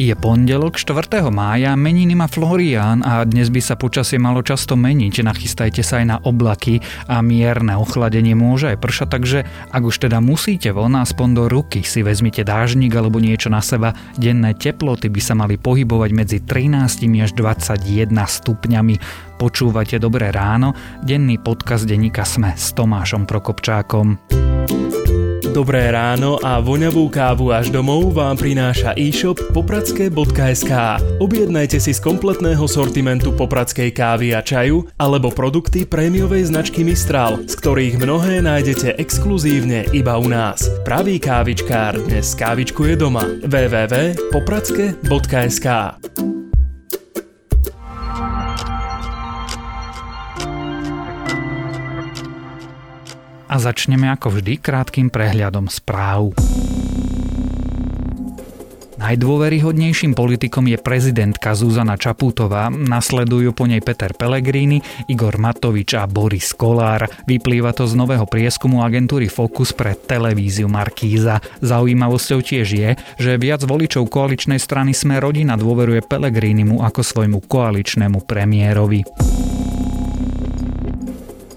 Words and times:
Je 0.00 0.16
pondelok 0.16 0.80
4. 0.80 1.28
mája, 1.28 1.76
meniny 1.76 2.16
má 2.16 2.24
Florián 2.24 3.04
a 3.04 3.20
dnes 3.28 3.52
by 3.52 3.60
sa 3.60 3.76
počasie 3.76 4.16
malo 4.16 4.40
často 4.40 4.72
meniť. 4.72 5.20
Nachystajte 5.20 5.84
sa 5.84 6.00
aj 6.00 6.06
na 6.08 6.16
oblaky 6.24 6.80
a 7.04 7.20
mierne 7.20 7.76
ochladenie 7.76 8.32
môže 8.32 8.72
aj 8.72 8.80
pršať, 8.80 9.08
takže 9.12 9.38
ak 9.68 9.82
už 9.84 10.08
teda 10.08 10.24
musíte 10.24 10.72
von, 10.72 10.96
aspoň 10.96 11.28
do 11.36 11.44
ruky 11.52 11.84
si 11.84 12.00
vezmite 12.00 12.48
dážnik 12.48 12.96
alebo 12.96 13.20
niečo 13.20 13.52
na 13.52 13.60
seba. 13.60 13.92
Denné 14.16 14.56
teploty 14.56 15.12
by 15.12 15.20
sa 15.20 15.36
mali 15.36 15.60
pohybovať 15.60 16.10
medzi 16.16 16.40
13 16.40 16.80
až 17.20 17.36
21 17.36 18.08
stupňami. 18.08 18.94
Počúvate 19.36 20.00
Dobré 20.00 20.32
ráno, 20.32 20.72
denný 21.04 21.36
podcast 21.36 21.84
denníka 21.84 22.24
Sme 22.24 22.56
s 22.56 22.72
Tomášom 22.72 23.28
Prokopčákom. 23.28 24.16
Dobré 25.50 25.90
ráno 25.90 26.38
a 26.46 26.62
voňavú 26.62 27.10
kávu 27.10 27.50
až 27.50 27.74
domov 27.74 28.14
vám 28.14 28.38
prináša 28.38 28.94
e-shop 28.94 29.34
popradské.sk. 29.50 30.70
Objednajte 31.18 31.82
si 31.82 31.90
z 31.90 31.98
kompletného 31.98 32.62
sortimentu 32.70 33.34
popradskej 33.34 33.90
kávy 33.90 34.30
a 34.30 34.46
čaju 34.46 34.86
alebo 34.94 35.34
produkty 35.34 35.90
prémiovej 35.90 36.54
značky 36.54 36.86
Mistral, 36.86 37.42
z 37.50 37.58
ktorých 37.58 37.98
mnohé 37.98 38.46
nájdete 38.46 38.94
exkluzívne 39.02 39.90
iba 39.90 40.14
u 40.22 40.30
nás. 40.30 40.70
Pravý 40.86 41.18
kávičkár 41.18 41.98
dnes 41.98 42.30
kávičkuje 42.38 42.94
doma. 42.94 43.26
www.popradske.sk 43.42 45.66
a 53.50 53.58
začneme 53.58 54.06
ako 54.14 54.38
vždy 54.38 54.62
krátkým 54.62 55.10
prehľadom 55.10 55.66
správ. 55.66 56.30
Najdôveryhodnejším 59.00 60.12
politikom 60.12 60.68
je 60.68 60.76
prezidentka 60.76 61.56
Zuzana 61.56 61.96
Čaputová, 61.96 62.68
nasledujú 62.68 63.56
po 63.56 63.64
nej 63.64 63.80
Peter 63.80 64.12
Pellegrini, 64.12 64.84
Igor 65.08 65.40
Matovič 65.40 65.96
a 65.96 66.04
Boris 66.04 66.52
Kolár. 66.52 67.08
Vyplýva 67.24 67.72
to 67.72 67.88
z 67.88 67.96
nového 67.96 68.28
prieskumu 68.28 68.84
agentúry 68.84 69.32
Focus 69.32 69.72
pre 69.72 69.96
televíziu 69.96 70.68
Markíza. 70.68 71.40
Zaujímavosťou 71.64 72.44
tiež 72.44 72.68
je, 72.68 72.90
že 73.16 73.40
viac 73.40 73.64
voličov 73.64 74.04
koaličnej 74.04 74.60
strany 74.60 74.92
Sme 74.92 75.16
rodina 75.16 75.56
dôveruje 75.56 76.04
Pellegrinimu 76.04 76.84
ako 76.84 77.00
svojmu 77.00 77.40
koaličnému 77.48 78.28
premiérovi. 78.28 79.00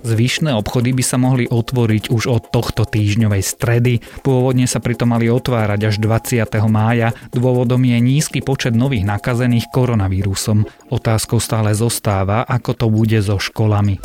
Zvyšné 0.04 0.52
obchody 0.52 0.92
by 0.92 1.04
sa 1.04 1.16
mohli 1.16 1.48
otvoriť 1.48 2.12
už 2.12 2.28
od 2.28 2.52
tohto 2.52 2.84
týždňovej 2.84 3.44
stredy. 3.44 3.94
Pôvodne 4.20 4.68
sa 4.68 4.84
pritom 4.84 5.16
mali 5.16 5.32
otvárať 5.32 5.80
až 5.88 5.96
20. 6.04 6.44
mája. 6.68 7.16
Dôvodom 7.32 7.80
je 7.88 7.98
nízky 8.04 8.44
počet 8.44 8.76
nových 8.76 9.08
nakazených 9.08 9.72
koronavírusom. 9.72 10.68
Otázkou 10.92 11.40
stále 11.40 11.72
zostáva, 11.72 12.44
ako 12.44 12.72
to 12.76 12.86
bude 12.92 13.20
so 13.24 13.40
školami. 13.40 14.04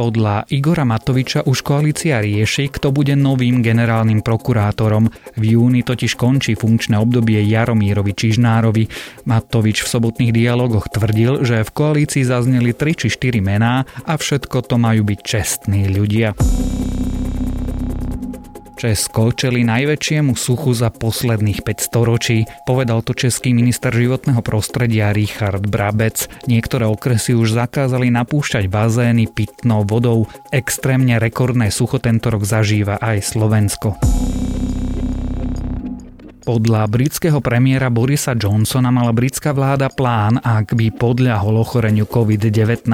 Podľa 0.00 0.48
Igora 0.48 0.88
Matoviča 0.88 1.44
už 1.44 1.60
koalícia 1.60 2.24
rieši, 2.24 2.72
kto 2.72 2.88
bude 2.88 3.12
novým 3.12 3.60
generálnym 3.60 4.24
prokurátorom. 4.24 5.12
V 5.36 5.42
júni 5.44 5.84
totiž 5.84 6.16
končí 6.16 6.56
funkčné 6.56 6.96
obdobie 6.96 7.36
Jaromírovi 7.44 8.16
Čižnárovi. 8.16 8.88
Matovič 9.28 9.84
v 9.84 9.92
sobotných 9.92 10.32
dialogoch 10.32 10.88
tvrdil, 10.88 11.44
že 11.44 11.68
v 11.68 11.74
koalícii 11.76 12.24
zazneli 12.24 12.72
3 12.72 12.96
či 12.96 13.12
4 13.12 13.44
mená 13.44 13.84
a 14.08 14.16
všetko 14.16 14.64
to 14.64 14.80
majú 14.80 15.04
byť 15.04 15.20
čestní 15.20 15.92
ľudia. 15.92 16.32
Česko 18.80 19.28
čeli 19.36 19.60
najväčšiemu 19.60 20.32
suchu 20.32 20.72
za 20.72 20.88
posledných 20.88 21.68
5 21.68 21.84
storočí, 21.84 22.48
povedal 22.64 23.04
to 23.04 23.12
český 23.12 23.52
minister 23.52 23.92
životného 23.92 24.40
prostredia 24.40 25.12
Richard 25.12 25.68
Brabec. 25.68 26.24
Niektoré 26.48 26.88
okresy 26.88 27.36
už 27.36 27.60
zakázali 27.60 28.08
napúšťať 28.08 28.72
bazény 28.72 29.28
pitnou 29.28 29.84
vodou. 29.84 30.32
Extrémne 30.48 31.20
rekordné 31.20 31.68
sucho 31.68 32.00
tento 32.00 32.32
rok 32.32 32.48
zažíva 32.48 32.96
aj 32.96 33.20
Slovensko. 33.36 34.00
Podľa 36.40 36.88
britského 36.88 37.38
premiéra 37.44 37.92
Borisa 37.92 38.32
Johnsona 38.32 38.88
mala 38.88 39.12
britská 39.12 39.52
vláda 39.52 39.92
plán, 39.92 40.40
ak 40.40 40.72
by 40.72 40.88
podľahol 40.88 41.60
ochoreniu 41.60 42.08
COVID-19. 42.08 42.88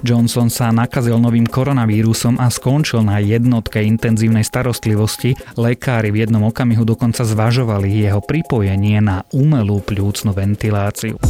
Johnson 0.00 0.48
sa 0.48 0.72
nakazil 0.72 1.20
novým 1.20 1.44
koronavírusom 1.44 2.40
a 2.40 2.48
skončil 2.48 3.04
na 3.04 3.20
jednotke 3.20 3.84
intenzívnej 3.84 4.48
starostlivosti. 4.48 5.36
Lekári 5.60 6.08
v 6.08 6.24
jednom 6.24 6.48
okamihu 6.48 6.88
dokonca 6.88 7.20
zvažovali 7.22 8.08
jeho 8.08 8.24
pripojenie 8.24 9.04
na 9.04 9.28
umelú 9.28 9.84
pľúcnu 9.84 10.32
ventiláciu. 10.32 11.20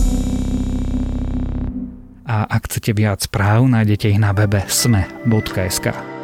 A 2.26 2.46
ak 2.46 2.70
chcete 2.70 2.94
viac 2.94 3.22
správ, 3.26 3.66
nájdete 3.66 4.10
ich 4.14 4.22
na 4.22 4.30
webe 4.30 4.62
sme.sk. 4.70 6.15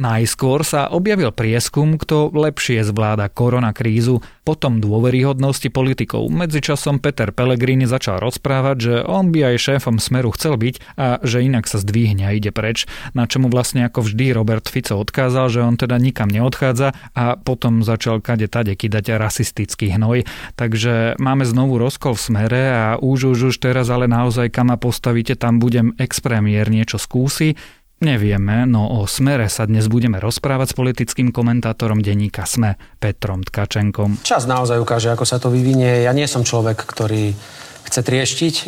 Najskôr 0.00 0.64
sa 0.64 0.88
objavil 0.88 1.28
prieskum, 1.28 2.00
kto 2.00 2.32
lepšie 2.32 2.80
zvláda 2.88 3.28
koronakrízu, 3.28 4.24
potom 4.48 4.80
dôveryhodnosti 4.80 5.68
politikov. 5.68 6.32
Medzičasom 6.32 7.04
Peter 7.04 7.28
Pellegrini 7.36 7.84
začal 7.84 8.16
rozprávať, 8.16 8.76
že 8.80 8.94
on 9.04 9.28
by 9.28 9.52
aj 9.52 9.56
šéfom 9.60 10.00
Smeru 10.00 10.32
chcel 10.32 10.56
byť 10.56 10.74
a 10.96 11.20
že 11.20 11.44
inak 11.44 11.68
sa 11.68 11.84
zdvihne 11.84 12.24
a 12.24 12.32
ide 12.32 12.48
preč, 12.48 12.88
na 13.12 13.28
čomu 13.28 13.52
vlastne 13.52 13.84
ako 13.84 14.08
vždy 14.08 14.32
Robert 14.32 14.72
Fico 14.72 14.96
odkázal, 14.96 15.52
že 15.52 15.60
on 15.60 15.76
teda 15.76 16.00
nikam 16.00 16.32
neodchádza 16.32 16.96
a 17.12 17.36
potom 17.36 17.84
začal 17.84 18.24
kade 18.24 18.48
tade 18.48 18.72
kydať 18.72 19.20
rasistický 19.20 19.92
hnoj. 19.92 20.24
Takže 20.56 21.20
máme 21.20 21.44
znovu 21.44 21.76
rozkol 21.76 22.16
v 22.16 22.24
Smere 22.24 22.64
a 22.72 22.86
už 22.96 23.36
už 23.36 23.52
už 23.52 23.56
teraz 23.60 23.92
ale 23.92 24.08
naozaj 24.08 24.48
kam 24.48 24.72
postavíte, 24.80 25.36
tam 25.36 25.60
budem 25.60 25.92
expremiér 26.00 26.72
niečo 26.72 26.96
skúsi 26.96 27.60
Nevieme, 28.00 28.64
no 28.64 28.88
o 28.96 29.04
smere 29.04 29.52
sa 29.52 29.68
dnes 29.68 29.84
budeme 29.84 30.16
rozprávať 30.16 30.72
s 30.72 30.78
politickým 30.80 31.28
komentátorom 31.36 32.00
denníka 32.00 32.48
SME 32.48 32.80
Petrom 32.96 33.44
Tkačenkom. 33.44 34.24
Čas 34.24 34.48
naozaj 34.48 34.80
ukáže, 34.80 35.12
ako 35.12 35.28
sa 35.28 35.36
to 35.36 35.52
vyvinie. 35.52 36.08
Ja 36.08 36.16
nie 36.16 36.24
som 36.24 36.40
človek, 36.40 36.80
ktorý 36.80 37.36
chce 37.84 38.00
trieštiť, 38.00 38.54
e, 38.56 38.64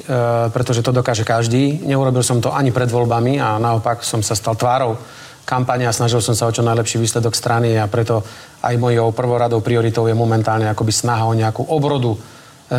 pretože 0.53 0.84
to 0.84 0.93
dokáže 0.93 1.25
každý. 1.25 1.81
Neurobil 1.81 2.20
som 2.20 2.44
to 2.44 2.53
ani 2.53 2.76
pred 2.76 2.93
voľbami 2.93 3.41
a 3.41 3.56
naopak 3.56 4.04
som 4.04 4.20
sa 4.20 4.37
stal 4.37 4.53
tvárou 4.53 5.00
kampane 5.49 5.88
a 5.88 5.97
snažil 5.97 6.20
som 6.20 6.37
sa 6.37 6.44
o 6.44 6.53
čo 6.53 6.60
najlepší 6.60 7.00
výsledok 7.00 7.32
strany 7.32 7.81
a 7.81 7.88
preto 7.88 8.20
aj 8.60 8.76
mojou 8.76 9.16
prvoradou 9.16 9.64
prioritou 9.64 10.12
je 10.12 10.14
momentálne 10.14 10.69
akoby 10.69 10.93
snaha 10.93 11.25
o 11.25 11.32
nejakú 11.32 11.72
obrodu 11.72 12.20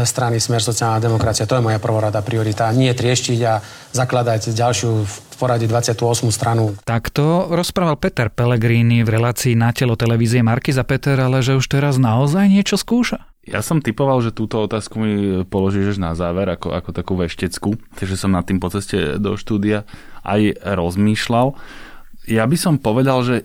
strany 0.02 0.42
Smer 0.42 0.66
sociálna 0.66 0.98
demokracia. 0.98 1.46
To 1.46 1.62
je 1.62 1.66
moja 1.66 1.78
prvorada 1.78 2.26
priorita. 2.26 2.74
Nie 2.74 2.98
trieštiť 2.98 3.40
a 3.46 3.62
zakladať 3.94 4.50
ďalšiu 4.58 4.90
v 5.06 5.16
poradí 5.38 5.70
28. 5.70 6.34
stranu. 6.34 6.74
Takto 6.82 7.54
rozprával 7.54 8.02
Peter 8.02 8.34
Pellegrini 8.34 9.06
v 9.06 9.14
relácii 9.14 9.54
na 9.54 9.70
telo 9.70 9.94
televízie 9.94 10.42
Marky 10.42 10.74
za 10.74 10.82
Peter, 10.82 11.20
ale 11.22 11.46
že 11.46 11.54
už 11.54 11.70
teraz 11.70 12.02
naozaj 12.02 12.50
niečo 12.50 12.80
skúša. 12.80 13.30
Ja 13.44 13.60
som 13.60 13.84
typoval, 13.84 14.24
že 14.24 14.32
túto 14.32 14.64
otázku 14.64 14.96
mi 15.04 15.44
položíš 15.44 16.00
na 16.00 16.16
záver, 16.16 16.48
ako, 16.48 16.72
ako 16.72 16.90
takú 16.96 17.20
veštecku, 17.20 17.76
takže 18.00 18.16
som 18.16 18.32
nad 18.32 18.48
tým 18.48 18.64
po 18.64 18.72
ceste 18.72 19.20
do 19.20 19.36
štúdia 19.36 19.84
aj 20.24 20.64
rozmýšľal. 20.64 21.52
Ja 22.24 22.48
by 22.48 22.56
som 22.56 22.80
povedal, 22.80 23.20
že 23.28 23.44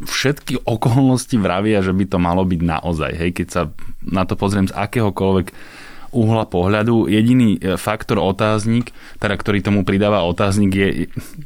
všetky 0.00 0.64
okolnosti 0.64 1.36
vravia, 1.36 1.84
že 1.84 1.92
by 1.92 2.04
to 2.08 2.16
malo 2.16 2.42
byť 2.48 2.60
naozaj. 2.64 3.12
Hej, 3.14 3.30
keď 3.36 3.46
sa 3.52 3.62
na 4.00 4.24
to 4.24 4.34
pozriem 4.34 4.64
z 4.64 4.74
akéhokoľvek 4.74 5.52
uhla 6.14 6.46
pohľadu. 6.46 7.10
Jediný 7.10 7.58
e, 7.58 7.74
faktor 7.74 8.22
otáznik, 8.22 8.94
teda 9.18 9.34
ktorý 9.34 9.60
tomu 9.60 9.82
pridáva 9.82 10.22
otáznik, 10.22 10.70
je 10.72 10.88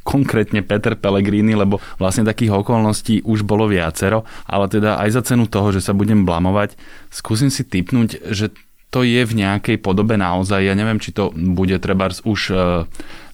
konkrétne 0.04 0.60
Peter 0.60 0.94
Pellegrini, 0.94 1.56
lebo 1.56 1.80
vlastne 1.96 2.28
takých 2.28 2.52
okolností 2.60 3.24
už 3.24 3.48
bolo 3.48 3.66
viacero, 3.66 4.28
ale 4.44 4.68
teda 4.68 5.00
aj 5.00 5.08
za 5.16 5.22
cenu 5.32 5.48
toho, 5.48 5.72
že 5.72 5.80
sa 5.80 5.96
budem 5.96 6.28
blamovať, 6.28 6.76
skúsim 7.08 7.48
si 7.48 7.64
typnúť, 7.64 8.20
že 8.28 8.52
to 8.88 9.04
je 9.04 9.20
v 9.20 9.36
nejakej 9.44 9.84
podobe 9.84 10.16
naozaj. 10.16 10.64
Ja 10.64 10.72
neviem, 10.72 10.96
či 10.96 11.12
to 11.12 11.28
bude 11.32 11.76
treba 11.80 12.08
už 12.08 12.40
e, 12.48 12.54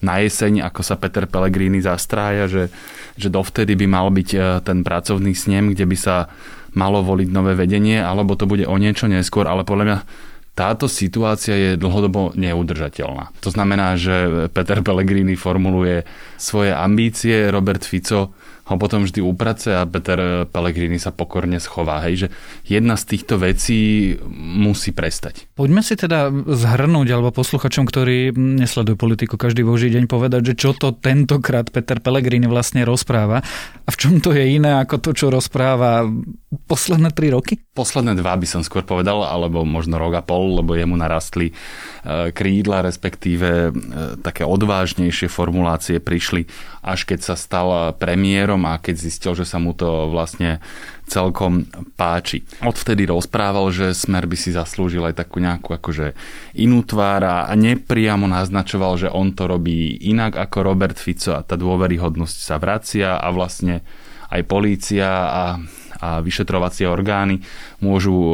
na 0.03 0.13
jeseň, 0.19 0.67
ako 0.67 0.81
sa 0.83 0.99
Peter 0.99 1.23
Pellegrini 1.31 1.79
zastrája, 1.79 2.51
že, 2.51 2.63
že 3.15 3.31
dovtedy 3.31 3.79
by 3.79 3.87
mal 3.87 4.07
byť 4.11 4.29
e, 4.35 4.39
ten 4.67 4.83
pracovný 4.83 5.31
snem, 5.31 5.71
kde 5.71 5.87
by 5.87 5.97
sa 5.99 6.27
malo 6.75 6.99
voliť 7.07 7.29
nové 7.31 7.55
vedenie, 7.55 8.03
alebo 8.03 8.35
to 8.35 8.43
bude 8.45 8.67
o 8.67 8.75
niečo 8.75 9.07
neskôr, 9.07 9.47
ale 9.47 9.63
podľa 9.63 9.85
mňa 9.87 9.97
táto 10.55 10.87
situácia 10.87 11.51
je 11.51 11.71
dlhodobo 11.75 12.31
neudržateľná. 12.39 13.35
To 13.43 13.49
znamená, 13.51 13.99
že 13.99 14.47
Peter 14.55 14.79
Pellegrini 14.79 15.35
formuluje 15.35 16.07
svoje 16.39 16.71
ambície, 16.71 17.51
Robert 17.51 17.83
Fico 17.83 18.31
ho 18.65 18.75
potom 18.81 19.05
vždy 19.05 19.21
uprace 19.21 19.69
a 19.77 19.85
Peter 19.85 20.49
Pellegrini 20.49 20.97
sa 20.97 21.13
pokorne 21.13 21.61
schová. 21.61 22.01
Hej, 22.05 22.15
že 22.17 22.27
jedna 22.65 22.97
z 22.97 23.13
týchto 23.13 23.37
vecí 23.37 24.13
musí 24.33 24.89
prestať. 24.89 25.45
Poďme 25.53 25.85
si 25.85 25.93
teda 25.93 26.33
zhrnúť, 26.33 27.07
alebo 27.13 27.29
posluchačom, 27.29 27.85
ktorí 27.85 28.33
nesledujú 28.35 28.97
politiku 28.97 29.37
každý 29.37 29.61
boží 29.61 29.93
deň, 29.93 30.09
povedať, 30.09 30.53
že 30.53 30.57
čo 30.57 30.73
to 30.73 30.97
tentokrát 30.97 31.69
Peter 31.69 32.01
Pellegrini 32.01 32.49
vlastne 32.49 32.81
rozpráva 32.81 33.45
a 33.85 33.89
v 33.93 33.97
čom 34.01 34.17
to 34.17 34.33
je 34.33 34.57
iné 34.57 34.81
ako 34.81 34.97
to, 34.97 35.09
čo 35.13 35.27
rozpráva 35.29 36.09
posledné 36.65 37.11
tri 37.11 37.29
roky? 37.29 37.61
Posledné 37.75 38.17
dva 38.17 38.33
by 38.39 38.47
som 38.47 38.61
skôr 38.63 38.81
povedal, 38.81 39.21
alebo 39.21 39.67
možno 39.67 39.99
rok 39.99 40.17
a 40.17 40.23
pol, 40.23 40.57
lebo 40.63 40.73
jemu 40.73 40.95
narastli 40.95 41.51
e, 41.51 41.53
krídla, 42.31 42.81
respektíve 42.81 43.49
e, 43.49 43.71
také 44.23 44.47
odvážnejšie 44.47 45.27
formulácie 45.27 45.99
prišli, 45.99 46.47
až 46.81 47.03
keď 47.03 47.19
sa 47.21 47.35
stal 47.35 47.91
premiérom 47.99 48.54
a 48.63 48.79
keď 48.79 48.95
zistil, 48.95 49.35
že 49.35 49.43
sa 49.43 49.59
mu 49.59 49.75
to 49.75 50.07
vlastne 50.07 50.63
celkom 51.05 51.67
páči. 51.99 52.47
Odvtedy 52.63 53.05
rozprával, 53.05 53.69
že 53.75 53.91
Smer 53.91 54.23
by 54.25 54.37
si 54.39 54.55
zaslúžil 54.55 55.03
aj 55.03 55.19
takú 55.19 55.43
nejakú 55.43 55.75
akože 55.75 56.15
inú 56.55 56.81
tvár 56.87 57.27
a 57.27 57.53
nepriamo 57.53 58.25
naznačoval, 58.25 58.95
že 58.95 59.11
on 59.11 59.35
to 59.35 59.45
robí 59.45 59.99
inak 60.07 60.39
ako 60.39 60.63
Robert 60.63 60.95
Fico 60.95 61.35
a 61.35 61.45
tá 61.45 61.59
dôveryhodnosť 61.59 62.37
sa 62.39 62.55
vracia 62.55 63.19
a 63.19 63.27
vlastne 63.35 63.83
aj 64.31 64.41
polícia 64.47 65.09
a 65.29 65.43
a 65.95 66.19
vyšetrovacie 66.19 66.85
orgány 66.85 67.39
môžu 67.79 68.13
e, 68.13 68.33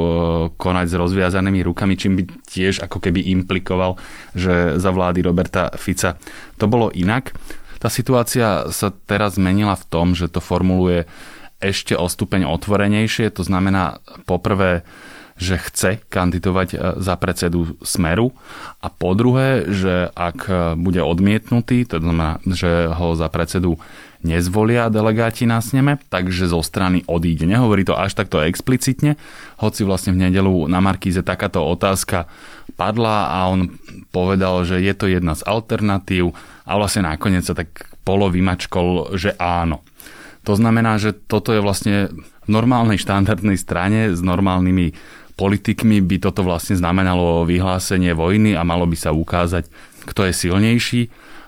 konať 0.58 0.88
s 0.90 0.96
rozviazanými 0.98 1.62
rukami, 1.62 1.94
čím 1.96 2.18
by 2.20 2.24
tiež 2.50 2.82
ako 2.82 2.98
keby 2.98 3.32
implikoval, 3.32 4.02
že 4.34 4.76
za 4.82 4.90
vlády 4.90 5.22
Roberta 5.22 5.70
Fica 5.78 6.18
to 6.58 6.66
bolo 6.66 6.90
inak. 6.92 7.32
Tá 7.82 7.90
situácia 7.90 8.70
sa 8.70 8.94
teraz 9.10 9.42
zmenila 9.42 9.74
v 9.74 9.88
tom, 9.90 10.14
že 10.14 10.30
to 10.30 10.38
formuluje 10.38 11.10
ešte 11.58 11.98
o 11.98 12.06
stupeň 12.06 12.46
otvorenejšie. 12.46 13.34
To 13.34 13.42
znamená 13.42 13.98
poprvé, 14.30 14.86
že 15.42 15.58
chce 15.58 16.06
kandidovať 16.06 16.70
e, 16.74 16.78
za 17.02 17.18
predsedu 17.18 17.74
Smeru 17.82 18.30
a 18.78 18.94
po 18.94 19.18
druhé, 19.18 19.66
že 19.66 20.14
ak 20.14 20.40
e, 20.46 20.54
bude 20.78 21.02
odmietnutý, 21.02 21.90
to 21.90 21.98
znamená, 21.98 22.38
že 22.46 22.94
ho 22.94 23.18
za 23.18 23.26
predsedu 23.34 23.82
nezvolia 24.22 24.94
delegáti 24.94 25.50
na 25.50 25.58
sneme, 25.58 25.98
takže 26.14 26.46
zo 26.46 26.62
strany 26.62 27.02
odíde. 27.10 27.50
Nehovorí 27.50 27.82
to 27.82 27.98
až 27.98 28.14
takto 28.14 28.38
explicitne, 28.46 29.18
hoci 29.62 29.86
vlastne 29.86 30.18
v 30.18 30.28
nedelu 30.28 30.66
na 30.66 30.82
Markíze 30.82 31.22
takáto 31.22 31.62
otázka 31.62 32.26
padla 32.74 33.30
a 33.30 33.46
on 33.48 33.78
povedal, 34.10 34.66
že 34.66 34.82
je 34.82 34.94
to 34.98 35.06
jedna 35.06 35.38
z 35.38 35.46
alternatív 35.46 36.34
a 36.66 36.72
vlastne 36.82 37.06
nakoniec 37.06 37.46
sa 37.46 37.54
tak 37.54 37.94
polo 38.02 38.34
vymačkol, 38.34 39.14
že 39.14 39.38
áno. 39.38 39.86
To 40.50 40.58
znamená, 40.58 40.98
že 40.98 41.14
toto 41.14 41.54
je 41.54 41.62
vlastne 41.62 42.10
v 42.42 42.50
normálnej 42.50 42.98
štandardnej 42.98 43.62
strane 43.62 44.10
s 44.10 44.26
normálnymi 44.26 44.98
politikmi 45.38 46.02
by 46.02 46.18
toto 46.18 46.42
vlastne 46.42 46.74
znamenalo 46.74 47.46
vyhlásenie 47.46 48.18
vojny 48.18 48.58
a 48.58 48.66
malo 48.66 48.90
by 48.90 48.98
sa 48.98 49.14
ukázať, 49.14 49.70
kto 50.10 50.26
je 50.26 50.34
silnejší 50.34 51.02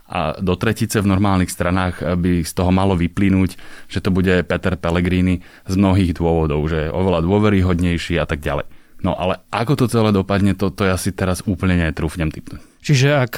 a 0.04 0.38
do 0.38 0.54
tretice 0.60 1.00
v 1.00 1.10
normálnych 1.10 1.50
stranách 1.50 2.20
by 2.20 2.44
z 2.44 2.54
toho 2.54 2.70
malo 2.76 2.94
vyplynúť, 2.94 3.56
že 3.88 4.04
to 4.04 4.12
bude 4.12 4.46
Peter 4.46 4.76
Pellegrini 4.76 5.42
z 5.66 5.76
mnohých 5.80 6.14
dôvodov, 6.20 6.60
že 6.68 6.88
je 6.88 6.94
oveľa 6.94 7.24
dôveryhodnejší 7.24 8.20
a 8.20 8.28
tak 8.28 8.44
ďalej. 8.44 8.68
No 9.04 9.16
ale 9.16 9.44
ako 9.52 9.84
to 9.84 9.86
celé 9.92 10.16
dopadne, 10.16 10.56
to, 10.56 10.72
to 10.72 10.88
ja 10.88 10.96
si 10.96 11.12
teraz 11.12 11.44
úplne 11.44 11.76
netrúfnem 11.76 12.32
typnúť. 12.32 12.64
Čiže 12.84 13.08
ak 13.20 13.34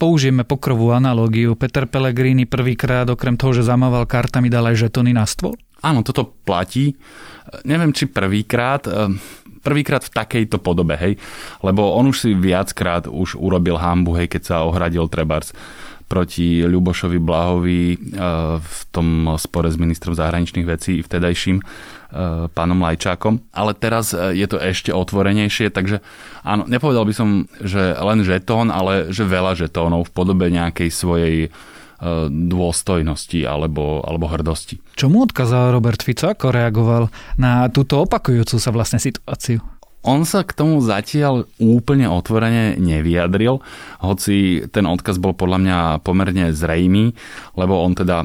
použijeme 0.00 0.48
pokrovú 0.48 0.96
analógiu. 0.96 1.52
Peter 1.52 1.84
Pellegrini 1.84 2.48
prvýkrát 2.48 3.04
okrem 3.12 3.36
toho, 3.36 3.52
že 3.52 3.68
zamával 3.68 4.08
kartami, 4.08 4.48
dal 4.48 4.64
aj 4.72 4.88
žetony 4.88 5.12
na 5.12 5.28
stôl? 5.28 5.52
Áno, 5.84 6.00
toto 6.00 6.24
platí. 6.24 6.96
Neviem, 7.68 7.92
či 7.92 8.08
prvýkrát, 8.08 8.88
eh, 8.88 9.12
prvýkrát 9.60 10.00
v 10.00 10.12
takejto 10.16 10.56
podobe, 10.56 10.96
hej, 10.96 11.20
lebo 11.60 11.92
on 11.92 12.08
už 12.08 12.16
si 12.24 12.30
viackrát 12.32 13.04
už 13.04 13.36
urobil 13.36 13.76
hambu, 13.76 14.16
hej, 14.16 14.32
keď 14.32 14.42
sa 14.42 14.56
ohradil 14.64 15.04
Trebars 15.12 15.52
proti 16.10 16.66
Ľubošovi 16.66 17.22
Blahovi 17.22 17.82
eh, 17.94 17.98
v 18.58 18.80
tom 18.90 19.38
spore 19.38 19.70
s 19.70 19.78
ministrom 19.78 20.18
zahraničných 20.18 20.66
vecí 20.66 20.98
vtedajším 21.06 21.62
Eh, 22.10 22.50
pánom 22.50 22.82
Lajčákom. 22.82 23.38
Ale 23.54 23.70
teraz 23.70 24.10
eh, 24.10 24.34
je 24.34 24.42
to 24.50 24.58
ešte 24.58 24.90
otvorenejšie, 24.90 25.70
takže 25.70 26.02
áno, 26.42 26.66
nepovedal 26.66 27.06
by 27.06 27.14
som, 27.14 27.46
že 27.62 27.94
len 27.94 28.26
žetón, 28.26 28.74
ale 28.74 29.14
že 29.14 29.22
veľa 29.22 29.54
žetónov 29.54 30.10
v 30.10 30.14
podobe 30.14 30.50
nejakej 30.50 30.90
svojej 30.90 31.36
dôstojnosti 32.32 33.44
alebo, 33.44 34.00
alebo 34.00 34.24
hrdosti. 34.24 34.80
Čo 34.96 35.12
mu 35.12 35.20
odkázal 35.20 35.68
Robert 35.68 36.00
Fico? 36.00 36.32
Ako 36.32 36.48
reagoval 36.48 37.12
na 37.36 37.68
túto 37.68 38.00
opakujúcu 38.00 38.56
sa 38.56 38.72
vlastne 38.72 38.96
situáciu? 38.96 39.60
On 40.00 40.24
sa 40.24 40.40
k 40.48 40.56
tomu 40.56 40.80
zatiaľ 40.80 41.44
úplne 41.60 42.08
otvorene 42.08 42.80
nevyjadril, 42.80 43.60
hoci 44.00 44.64
ten 44.72 44.88
odkaz 44.88 45.20
bol 45.20 45.36
podľa 45.36 45.58
mňa 45.60 45.78
pomerne 46.00 46.56
zrejmý, 46.56 47.12
lebo 47.52 47.84
on 47.84 47.92
teda 47.92 48.24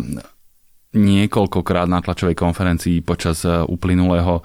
niekoľkokrát 0.96 1.92
na 1.92 2.00
tlačovej 2.00 2.40
konferencii 2.40 3.04
počas 3.04 3.44
e, 3.44 3.52
uplynulého 3.68 4.40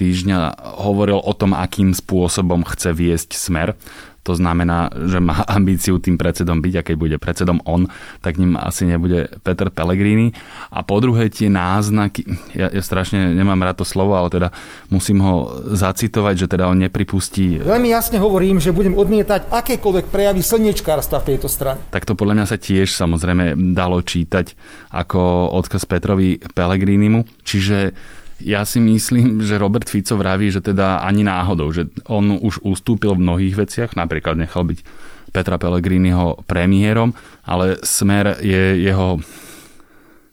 týždňa 0.00 0.56
hovoril 0.80 1.20
o 1.20 1.32
tom, 1.36 1.52
akým 1.52 1.92
spôsobom 1.92 2.64
chce 2.64 2.96
viesť 2.96 3.36
smer. 3.36 3.76
To 4.24 4.36
znamená, 4.36 4.92
že 5.08 5.18
má 5.20 5.44
ambíciu 5.58 5.96
tým 5.96 6.20
predsedom 6.20 6.60
byť 6.60 6.74
a 6.76 6.86
keď 6.86 6.96
bude 6.96 7.16
predsedom 7.16 7.58
on, 7.64 7.88
tak 8.20 8.36
ním 8.36 8.56
asi 8.56 8.84
nebude 8.84 9.32
Peter 9.40 9.72
Pellegrini. 9.72 10.32
A 10.68 10.84
po 10.84 11.00
druhé 11.00 11.32
tie 11.32 11.48
náznaky, 11.48 12.28
ja, 12.52 12.68
ja 12.68 12.82
strašne 12.84 13.32
nemám 13.32 13.60
rád 13.64 13.80
to 13.80 13.86
slovo, 13.88 14.16
ale 14.16 14.28
teda 14.28 14.48
musím 14.92 15.24
ho 15.24 15.64
zacitovať, 15.72 16.34
že 16.44 16.46
teda 16.50 16.68
on 16.68 16.78
nepripustí... 16.80 17.60
Veľmi 17.64 17.88
jasne 17.92 18.20
hovorím, 18.20 18.60
že 18.60 18.74
budem 18.74 18.92
odmietať 18.96 19.48
akékoľvek 19.48 20.12
prejavy 20.12 20.42
slniečkárstva 20.44 21.24
v 21.24 21.28
tejto 21.34 21.48
strane. 21.48 21.80
Tak 21.88 22.04
to 22.04 22.12
podľa 22.12 22.42
mňa 22.42 22.46
sa 22.46 22.58
tiež 22.60 22.92
samozrejme 22.92 23.56
dalo 23.72 24.04
čítať 24.04 24.52
ako 24.92 25.52
odkaz 25.56 25.88
Petrovi 25.88 26.40
Pellegrinimu. 26.40 27.24
Čiže 27.46 27.94
ja 28.40 28.64
si 28.64 28.80
myslím, 28.80 29.44
že 29.44 29.60
Robert 29.60 29.88
Fico 29.88 30.16
vraví, 30.16 30.50
že 30.50 30.64
teda 30.64 31.04
ani 31.04 31.24
náhodou, 31.24 31.72
že 31.72 31.88
on 32.08 32.40
už 32.40 32.64
ustúpil 32.64 33.14
v 33.16 33.24
mnohých 33.24 33.54
veciach, 33.56 33.90
napríklad 33.96 34.40
nechal 34.40 34.64
byť 34.64 34.80
Petra 35.30 35.56
Pellegriniho 35.62 36.42
premiérom, 36.48 37.14
ale 37.46 37.78
Smer 37.86 38.42
je 38.42 38.82
jeho 38.82 39.22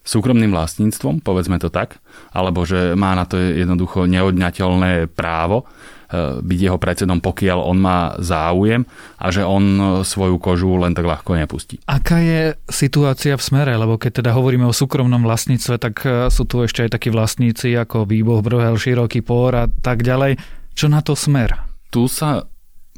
súkromným 0.07 0.55
vlastníctvom, 0.55 1.19
povedzme 1.19 1.59
to 1.59 1.67
tak, 1.67 1.99
alebo 2.31 2.63
že 2.63 2.95
má 2.95 3.11
na 3.13 3.27
to 3.27 3.35
jednoducho 3.35 4.07
neodňateľné 4.07 5.11
právo 5.11 5.67
Eh, 6.07 6.39
byť 6.39 6.59
jeho 6.71 6.79
predsedom, 6.79 7.19
pokiaľ 7.19 7.67
on 7.67 7.83
má 7.83 8.15
záujem 8.23 8.87
a 9.19 9.27
že 9.27 9.43
on 9.43 9.99
svoju 10.07 10.39
kožu 10.39 10.79
len 10.79 10.95
tak 10.95 11.03
ľahko 11.03 11.35
nepustí. 11.35 11.83
Aká 11.83 12.23
je 12.23 12.55
situácia 12.71 13.35
v 13.35 13.43
smere? 13.43 13.75
Lebo 13.75 13.99
keď 13.99 14.23
teda 14.23 14.31
hovoríme 14.31 14.63
o 14.63 14.71
súkromnom 14.71 15.19
vlastníctve, 15.19 15.75
tak 15.75 15.95
eh, 16.07 16.31
sú 16.31 16.47
tu 16.47 16.63
ešte 16.63 16.87
aj 16.87 16.95
takí 16.95 17.11
vlastníci 17.11 17.75
ako 17.75 18.07
Výboh, 18.07 18.39
Brhel, 18.39 18.79
Široký 18.79 19.19
Pór 19.19 19.51
a 19.59 19.65
tak 19.67 20.07
ďalej. 20.07 20.39
Čo 20.79 20.87
na 20.87 21.03
to 21.03 21.11
smer? 21.11 21.59
Tu 21.91 22.07
sa 22.07 22.47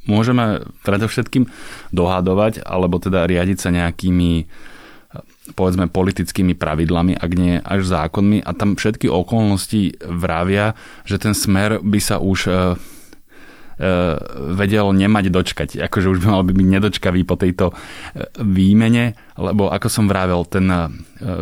môžeme 0.05 0.61
predovšetkým 0.85 1.49
dohadovať, 1.89 2.61
alebo 2.61 3.01
teda 3.01 3.25
riadiť 3.25 3.57
sa 3.57 3.73
nejakými 3.73 4.45
povedzme 5.53 5.89
politickými 5.89 6.53
pravidlami, 6.53 7.17
ak 7.17 7.31
nie 7.35 7.61
až 7.61 7.87
zákonmi 7.87 8.43
a 8.43 8.51
tam 8.53 8.75
všetky 8.75 9.09
okolnosti 9.09 9.99
vravia, 10.05 10.77
že 11.05 11.17
ten 11.17 11.33
smer 11.37 11.81
by 11.81 11.99
sa 12.01 12.17
už 12.21 12.39
E, 13.79 13.91
vedel 14.59 14.91
nemať 14.91 15.31
dočkať. 15.31 15.69
Akože 15.87 16.11
už 16.11 16.19
by 16.19 16.27
mal 16.27 16.43
by 16.43 16.51
byť 16.51 16.67
nedočkavý 16.67 17.23
po 17.23 17.39
tejto 17.39 17.71
e, 17.71 17.73
výmene, 18.43 19.15
lebo 19.39 19.71
ako 19.71 19.87
som 19.87 20.11
vravel, 20.11 20.43
ten 20.51 20.67
e, 20.67 20.91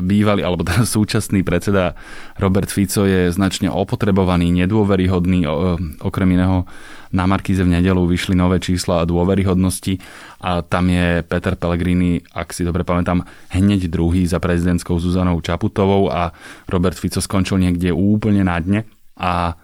bývalý 0.06 0.46
alebo 0.46 0.62
ten 0.62 0.86
súčasný 0.94 1.42
predseda 1.42 1.98
Robert 2.38 2.70
Fico 2.70 3.10
je 3.10 3.34
značne 3.34 3.74
opotrebovaný, 3.74 4.54
nedôveryhodný, 4.54 5.50
okrem 5.98 6.30
iného 6.38 6.70
na 7.12 7.26
Markíze 7.26 7.64
v 7.64 7.80
nedelu 7.80 8.04
vyšli 8.08 8.36
nové 8.36 8.60
čísla 8.60 9.04
a 9.04 9.10
dôveryhodnosti 9.10 10.00
a 10.44 10.62
tam 10.62 10.90
je 10.92 11.24
Peter 11.24 11.56
Pellegrini, 11.56 12.22
ak 12.34 12.52
si 12.52 12.68
dobre 12.68 12.84
pamätám, 12.84 13.24
hneď 13.54 13.88
druhý 13.88 14.28
za 14.28 14.42
prezidentskou 14.42 15.00
Zuzanou 15.00 15.40
Čaputovou 15.42 16.12
a 16.12 16.36
Robert 16.68 16.98
Fico 17.00 17.24
skončil 17.24 17.64
niekde 17.64 17.96
úplne 17.96 18.44
na 18.44 18.58
dne 18.60 18.84
a 19.18 19.58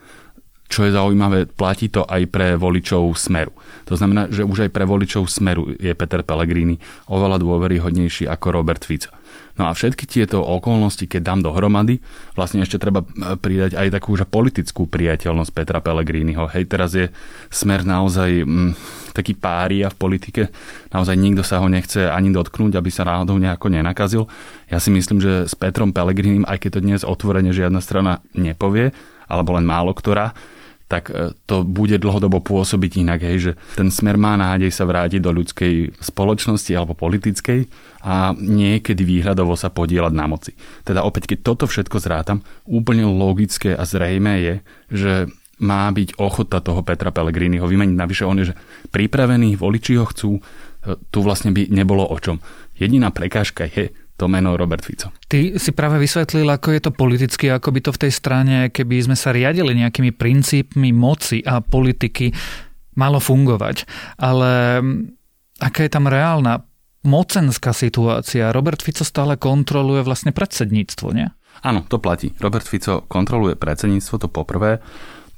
čo 0.74 0.90
je 0.90 0.96
zaujímavé, 0.98 1.46
platí 1.54 1.86
to 1.94 2.02
aj 2.02 2.26
pre 2.34 2.58
voličov 2.58 3.14
Smeru. 3.14 3.54
To 3.86 3.94
znamená, 3.94 4.26
že 4.34 4.42
už 4.42 4.66
aj 4.66 4.72
pre 4.74 4.90
voličov 4.90 5.30
Smeru 5.30 5.70
je 5.78 5.94
Peter 5.94 6.26
Pellegrini 6.26 6.82
oveľa 7.14 7.38
dôveryhodnejší 7.38 8.26
ako 8.26 8.48
Robert 8.50 8.82
Fico. 8.82 9.14
No 9.54 9.70
a 9.70 9.78
všetky 9.78 10.10
tieto 10.10 10.42
okolnosti, 10.42 11.06
keď 11.06 11.22
dám 11.22 11.40
dohromady, 11.46 12.02
vlastne 12.34 12.66
ešte 12.66 12.82
treba 12.82 13.06
e, 13.06 13.38
pridať 13.38 13.78
aj 13.78 13.88
takú 13.94 14.18
že 14.18 14.26
politickú 14.26 14.90
priateľnosť 14.90 15.52
Petra 15.54 15.78
Pellegriniho. 15.78 16.50
Hej, 16.50 16.74
teraz 16.74 16.98
je 16.98 17.14
smer 17.54 17.86
naozaj 17.86 18.42
mm, 18.42 18.72
taký 19.14 19.38
pária 19.38 19.94
v 19.94 20.00
politike. 20.02 20.42
Naozaj 20.90 21.14
nikto 21.14 21.46
sa 21.46 21.62
ho 21.62 21.70
nechce 21.70 22.10
ani 22.10 22.34
dotknúť, 22.34 22.74
aby 22.74 22.90
sa 22.90 23.06
náhodou 23.06 23.38
nejako 23.38 23.70
nenakazil. 23.70 24.26
Ja 24.74 24.82
si 24.82 24.90
myslím, 24.90 25.22
že 25.22 25.46
s 25.46 25.54
Petrom 25.54 25.94
Pellegrinim, 25.94 26.50
aj 26.50 26.58
keď 26.58 26.70
to 26.74 26.82
dnes 26.82 27.02
otvorene 27.06 27.54
žiadna 27.54 27.78
strana 27.78 28.26
nepovie, 28.34 28.90
alebo 29.30 29.54
len 29.54 29.70
málo 29.70 29.94
ktorá, 29.94 30.34
tak 30.88 31.10
e, 31.10 31.34
to 31.50 31.64
bude 31.66 31.96
dlhodobo 31.98 32.44
pôsobiť 32.44 32.92
inak, 33.02 33.20
hej, 33.26 33.38
že 33.40 33.52
ten 33.74 33.90
smer 33.90 34.20
má 34.20 34.36
nádej 34.38 34.70
sa 34.70 34.84
vrátiť 34.86 35.22
do 35.24 35.32
ľudskej 35.34 35.98
spoločnosti 35.98 36.72
alebo 36.76 36.94
politickej 36.94 37.66
a 38.04 38.36
niekedy 38.36 39.02
výhľadovo 39.02 39.56
sa 39.58 39.72
podielať 39.72 40.14
na 40.14 40.26
moci. 40.28 40.52
Teda 40.84 41.02
opäť, 41.08 41.34
keď 41.34 41.40
toto 41.42 41.66
všetko 41.66 41.98
zrátam, 41.98 42.46
úplne 42.68 43.08
logické 43.08 43.74
a 43.74 43.84
zrejme 43.88 44.34
je, 44.44 44.56
že 44.92 45.14
má 45.64 45.88
byť 45.94 46.20
ochota 46.20 46.60
toho 46.60 46.84
Petra 46.84 47.14
Pellegriniho 47.14 47.64
vymeniť. 47.64 47.96
Navyše 47.96 48.24
on 48.28 48.42
je, 48.44 48.52
že 48.52 48.60
pripravený, 48.92 49.56
voliči 49.56 49.96
ho 49.96 50.06
chcú, 50.06 50.38
e, 50.38 50.42
tu 51.10 51.20
vlastne 51.24 51.56
by 51.56 51.72
nebolo 51.72 52.04
o 52.04 52.18
čom. 52.20 52.44
Jediná 52.76 53.14
prekážka 53.14 53.70
je, 53.70 53.94
to 54.14 54.30
meno 54.30 54.54
Robert 54.54 54.86
Fico. 54.86 55.10
Ty 55.26 55.58
si 55.58 55.72
práve 55.74 55.98
vysvetlil, 55.98 56.46
ako 56.46 56.70
je 56.74 56.82
to 56.86 56.92
politicky, 56.94 57.50
ako 57.50 57.74
by 57.74 57.80
to 57.82 57.92
v 57.92 58.02
tej 58.08 58.12
strane, 58.14 58.56
keby 58.70 59.02
sme 59.02 59.18
sa 59.18 59.34
riadili 59.34 59.74
nejakými 59.74 60.14
princípmi 60.14 60.94
moci 60.94 61.42
a 61.42 61.60
politiky, 61.60 62.30
malo 62.94 63.18
fungovať. 63.18 63.90
Ale 64.22 64.82
aká 65.58 65.80
je 65.82 65.92
tam 65.92 66.06
reálna 66.06 66.62
mocenská 67.04 67.74
situácia? 67.74 68.54
Robert 68.54 68.86
Fico 68.86 69.02
stále 69.02 69.36
kontroluje 69.36 70.06
vlastne 70.06 70.30
predsedníctvo, 70.32 71.08
nie? 71.12 71.28
Áno, 71.62 71.86
to 71.86 72.02
platí. 72.02 72.34
Robert 72.42 72.66
Fico 72.66 73.06
kontroluje 73.06 73.58
predsedníctvo, 73.58 74.16
to 74.18 74.28
poprvé. 74.30 74.82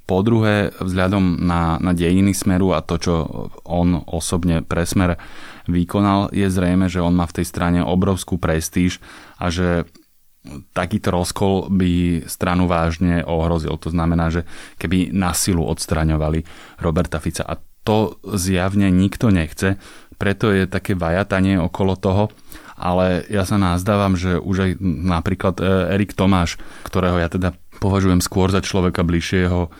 Po 0.06 0.22
druhé, 0.22 0.70
vzhľadom 0.78 1.42
na, 1.42 1.82
na 1.82 1.92
dejiny 1.98 2.38
Smeru 2.38 2.78
a 2.78 2.86
to, 2.86 3.02
čo 3.02 3.14
on 3.66 4.06
osobne 4.06 4.62
pre 4.62 4.86
Smer 4.86 5.18
vykonal, 5.66 6.30
je 6.30 6.46
zrejme, 6.46 6.86
že 6.86 7.02
on 7.02 7.18
má 7.18 7.26
v 7.26 7.42
tej 7.42 7.46
strane 7.50 7.82
obrovskú 7.82 8.38
prestíž 8.38 9.02
a 9.42 9.50
že 9.50 9.90
takýto 10.78 11.10
rozkol 11.10 11.74
by 11.74 12.24
stranu 12.30 12.70
vážne 12.70 13.26
ohrozil. 13.26 13.74
To 13.82 13.90
znamená, 13.90 14.30
že 14.30 14.46
keby 14.78 15.10
na 15.10 15.34
silu 15.34 15.66
odstraňovali 15.66 16.46
Roberta 16.78 17.18
Fica. 17.18 17.42
A 17.42 17.58
to 17.86 18.18
zjavne 18.26 18.90
nikto 18.90 19.30
nechce, 19.30 19.78
preto 20.18 20.50
je 20.50 20.66
také 20.66 20.98
vajatanie 20.98 21.60
okolo 21.62 21.94
toho, 22.00 22.24
ale 22.76 23.24
ja 23.32 23.48
sa 23.48 23.56
nazdávam, 23.56 24.18
že 24.20 24.42
už 24.42 24.58
aj 24.58 24.72
napríklad 24.84 25.56
e, 25.60 25.64
Erik 25.96 26.12
Tomáš, 26.18 26.60
ktorého 26.84 27.20
ja 27.20 27.30
teda 27.32 27.56
považujem 27.80 28.20
skôr 28.20 28.52
za 28.52 28.60
človeka 28.64 29.04
bližšieho 29.04 29.72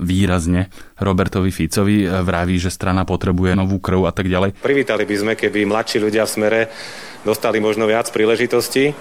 výrazne 0.00 0.68
Robertovi 1.00 1.50
Ficovi. 1.50 2.08
Vraví, 2.08 2.56
že 2.60 2.72
strana 2.72 3.02
potrebuje 3.06 3.56
novú 3.58 3.78
krv 3.80 4.08
a 4.08 4.12
tak 4.12 4.28
ďalej. 4.28 4.58
Privítali 4.60 5.04
by 5.04 5.16
sme, 5.16 5.32
keby 5.36 5.68
mladší 5.68 6.02
ľudia 6.02 6.24
v 6.24 6.34
smere 6.34 6.60
dostali 7.22 7.60
možno 7.62 7.88
viac 7.88 8.08
príležitostí 8.12 8.92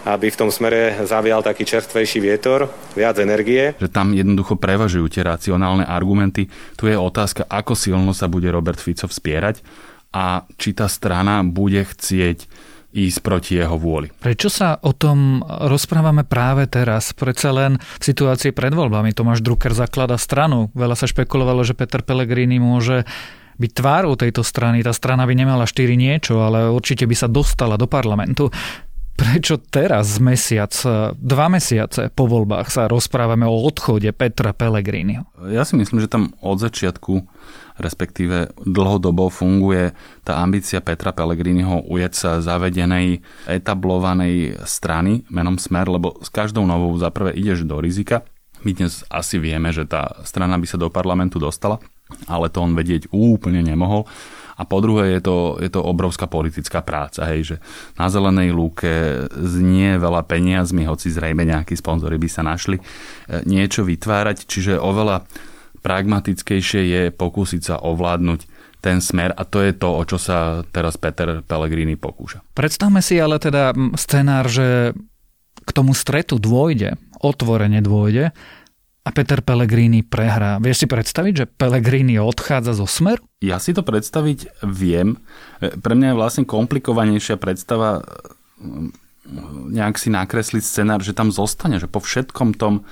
aby 0.00 0.32
v 0.32 0.38
tom 0.38 0.48
smere 0.48 0.96
zavial 1.04 1.44
taký 1.44 1.68
čerstvejší 1.68 2.24
vietor, 2.24 2.72
viac 2.96 3.20
energie. 3.20 3.76
Že 3.76 3.92
tam 3.92 4.16
jednoducho 4.16 4.56
prevažujú 4.56 5.12
tie 5.12 5.20
racionálne 5.20 5.84
argumenty. 5.84 6.48
Tu 6.80 6.88
je 6.88 6.96
otázka, 6.96 7.44
ako 7.44 7.76
silno 7.76 8.16
sa 8.16 8.24
bude 8.24 8.48
Robert 8.48 8.80
Fico 8.80 9.04
vspierať 9.04 9.60
a 10.10 10.48
či 10.56 10.72
tá 10.72 10.88
strana 10.88 11.44
bude 11.44 11.84
chcieť 11.84 12.48
ísť 12.90 13.18
proti 13.22 13.58
jeho 13.58 13.78
vôli. 13.78 14.10
Prečo 14.18 14.50
sa 14.50 14.78
o 14.82 14.90
tom 14.90 15.46
rozprávame 15.46 16.26
práve 16.26 16.66
teraz? 16.66 17.14
Prečo 17.14 17.54
len 17.54 17.78
v 17.78 18.04
situácii 18.04 18.50
pred 18.50 18.74
voľbami 18.74 19.14
Tomáš 19.14 19.42
Drucker 19.46 19.70
zaklada 19.74 20.18
stranu. 20.18 20.74
Veľa 20.74 20.98
sa 20.98 21.06
špekulovalo, 21.06 21.62
že 21.62 21.78
Peter 21.78 22.02
Pellegrini 22.02 22.58
môže 22.58 23.06
byť 23.60 23.70
tvárou 23.76 24.16
tejto 24.16 24.40
strany. 24.42 24.80
Tá 24.80 24.90
strana 24.90 25.28
by 25.28 25.34
nemala 25.36 25.68
štyri 25.68 25.94
niečo, 25.94 26.40
ale 26.42 26.72
určite 26.72 27.04
by 27.06 27.14
sa 27.14 27.28
dostala 27.28 27.76
do 27.76 27.84
parlamentu. 27.86 28.48
Prečo 29.20 29.60
teraz, 29.60 30.16
mesiac, 30.16 30.72
dva 31.12 31.46
mesiace 31.52 32.08
po 32.08 32.24
voľbách 32.24 32.72
sa 32.72 32.88
rozprávame 32.88 33.44
o 33.44 33.52
odchode 33.52 34.08
Petra 34.16 34.56
Pellegriniho? 34.56 35.28
Ja 35.52 35.68
si 35.68 35.76
myslím, 35.76 36.00
že 36.00 36.08
tam 36.08 36.32
od 36.40 36.56
začiatku 36.56 37.28
respektíve 37.80 38.52
dlhodobo 38.60 39.32
funguje 39.32 39.96
tá 40.22 40.38
ambícia 40.44 40.78
Petra 40.84 41.10
Pellegriniho 41.16 41.88
ujať 41.88 42.12
sa 42.12 42.30
zavedenej, 42.44 43.24
etablovanej 43.48 44.60
strany 44.68 45.24
menom 45.32 45.56
Smer, 45.56 45.88
lebo 45.88 46.20
s 46.20 46.28
každou 46.28 46.68
novou 46.68 46.92
zaprvé 47.00 47.32
ideš 47.34 47.64
do 47.64 47.80
rizika. 47.80 48.22
My 48.60 48.76
dnes 48.76 49.02
asi 49.08 49.40
vieme, 49.40 49.72
že 49.72 49.88
tá 49.88 50.20
strana 50.28 50.60
by 50.60 50.66
sa 50.68 50.76
do 50.76 50.92
parlamentu 50.92 51.40
dostala, 51.40 51.80
ale 52.28 52.52
to 52.52 52.60
on 52.60 52.76
vedieť 52.76 53.08
úplne 53.08 53.64
nemohol. 53.64 54.04
A 54.60 54.68
po 54.68 54.84
druhé 54.84 55.16
je 55.16 55.24
to, 55.24 55.56
je 55.56 55.72
to 55.72 55.80
obrovská 55.80 56.28
politická 56.28 56.84
práca, 56.84 57.24
hej, 57.32 57.40
že 57.40 57.56
na 57.96 58.12
zelenej 58.12 58.52
lúke 58.52 59.24
znie 59.32 59.96
veľa 59.96 60.28
peniazmi, 60.28 60.84
hoci 60.84 61.08
zrejme 61.08 61.48
nejakí 61.48 61.72
sponzory 61.72 62.20
by 62.20 62.28
sa 62.28 62.44
našli, 62.44 62.76
e, 62.76 62.84
niečo 63.48 63.88
vytvárať, 63.88 64.44
čiže 64.44 64.76
oveľa 64.76 65.24
pragmatickejšie 65.80 66.82
je 66.86 67.02
pokúsiť 67.12 67.62
sa 67.64 67.76
ovládnuť 67.80 68.40
ten 68.80 69.04
smer 69.04 69.36
a 69.36 69.44
to 69.44 69.60
je 69.60 69.76
to, 69.76 69.88
o 69.92 70.02
čo 70.08 70.16
sa 70.16 70.64
teraz 70.72 70.96
Peter 70.96 71.44
Pellegrini 71.44 72.00
pokúša. 72.00 72.40
Predstavme 72.56 73.04
si 73.04 73.20
ale 73.20 73.36
teda 73.36 73.76
scenár, 73.96 74.48
že 74.48 74.96
k 75.60 75.70
tomu 75.76 75.92
stretu 75.92 76.40
dôjde, 76.40 76.96
otvorene 77.20 77.84
dôjde 77.84 78.32
a 79.00 79.08
Peter 79.12 79.44
Pellegrini 79.44 80.00
prehrá. 80.00 80.56
Vieš 80.60 80.84
si 80.84 80.86
predstaviť, 80.88 81.32
že 81.36 81.48
Pellegrini 81.48 82.16
odchádza 82.16 82.76
zo 82.76 82.88
smeru? 82.88 83.24
Ja 83.44 83.60
si 83.60 83.76
to 83.76 83.84
predstaviť 83.84 84.64
viem. 84.64 85.20
Pre 85.60 85.94
mňa 85.96 86.12
je 86.12 86.18
vlastne 86.20 86.44
komplikovanejšia 86.48 87.36
predstava 87.36 88.04
nejak 89.70 89.96
si 90.00 90.08
nakresliť 90.10 90.64
scenár, 90.64 91.00
že 91.04 91.16
tam 91.16 91.30
zostane, 91.30 91.78
že 91.78 91.86
po 91.86 92.02
všetkom 92.02 92.56
tom 92.56 92.82